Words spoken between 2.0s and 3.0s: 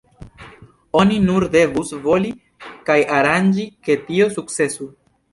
voli kaj